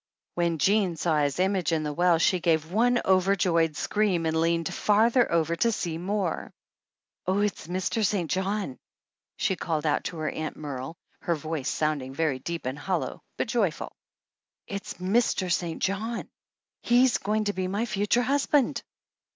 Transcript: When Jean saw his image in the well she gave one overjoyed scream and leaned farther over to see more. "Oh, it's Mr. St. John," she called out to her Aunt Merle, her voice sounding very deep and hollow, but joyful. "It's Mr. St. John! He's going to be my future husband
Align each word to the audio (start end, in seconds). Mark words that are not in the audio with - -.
When 0.33 0.57
Jean 0.57 0.95
saw 0.95 1.21
his 1.21 1.37
image 1.39 1.71
in 1.71 1.83
the 1.83 1.93
well 1.93 2.17
she 2.17 2.39
gave 2.39 2.71
one 2.71 2.99
overjoyed 3.05 3.75
scream 3.75 4.25
and 4.25 4.35
leaned 4.35 4.73
farther 4.73 5.31
over 5.31 5.55
to 5.57 5.71
see 5.71 5.99
more. 5.99 6.51
"Oh, 7.27 7.41
it's 7.41 7.67
Mr. 7.67 8.03
St. 8.03 8.27
John," 8.31 8.79
she 9.37 9.55
called 9.55 9.85
out 9.85 10.05
to 10.05 10.17
her 10.17 10.29
Aunt 10.31 10.57
Merle, 10.57 10.97
her 11.19 11.35
voice 11.35 11.69
sounding 11.69 12.15
very 12.15 12.39
deep 12.39 12.65
and 12.65 12.79
hollow, 12.79 13.21
but 13.37 13.47
joyful. 13.47 13.95
"It's 14.65 14.95
Mr. 14.95 15.51
St. 15.51 15.79
John! 15.83 16.27
He's 16.81 17.19
going 17.19 17.43
to 17.43 17.53
be 17.53 17.67
my 17.67 17.85
future 17.85 18.23
husband 18.23 18.81